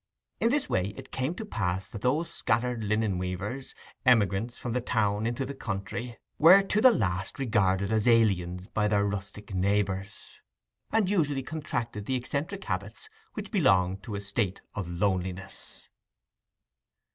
In 0.39 0.49
this 0.49 0.67
way 0.67 0.95
it 0.97 1.11
came 1.11 1.35
to 1.35 1.45
pass 1.45 1.87
that 1.91 2.01
those 2.01 2.33
scattered 2.33 2.83
linen 2.83 3.19
weavers—emigrants 3.19 4.57
from 4.57 4.71
the 4.71 4.81
town 4.81 5.27
into 5.27 5.45
the 5.45 5.53
country—were 5.53 6.63
to 6.63 6.81
the 6.81 6.89
last 6.89 7.37
regarded 7.37 7.91
as 7.91 8.07
aliens 8.07 8.65
by 8.65 8.87
their 8.87 9.05
rustic 9.05 9.53
neighbours, 9.53 10.39
and 10.91 11.07
usually 11.11 11.43
contracted 11.43 12.07
the 12.07 12.15
eccentric 12.15 12.63
habits 12.63 13.09
which 13.35 13.51
belong 13.51 13.97
to 13.97 14.15
a 14.15 14.21
state 14.21 14.63
of 14.73 14.89
loneliness. 14.89 15.87